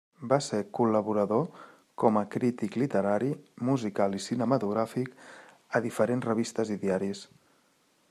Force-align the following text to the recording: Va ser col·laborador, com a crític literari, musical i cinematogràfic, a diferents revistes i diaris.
Va 0.29 0.37
ser 0.43 0.59
col·laborador, 0.77 1.59
com 2.03 2.17
a 2.21 2.23
crític 2.37 2.79
literari, 2.85 3.29
musical 3.69 4.19
i 4.21 4.25
cinematogràfic, 4.29 5.15
a 5.81 5.85
diferents 5.89 6.31
revistes 6.33 6.77
i 6.79 6.83
diaris. 6.87 7.25